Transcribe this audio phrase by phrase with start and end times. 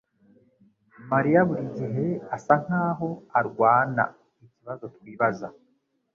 [1.11, 3.09] mariya buri gihe asa nkaho
[3.39, 4.03] arwana
[4.45, 5.47] ikibazo twibaza